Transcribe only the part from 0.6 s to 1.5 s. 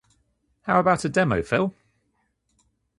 How about a demo,